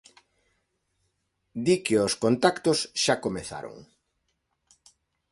Di 1.65 1.75
que 1.85 1.95
os 2.07 2.13
contactos 2.23 2.79
xa 3.03 3.15
comezaron. 3.25 3.75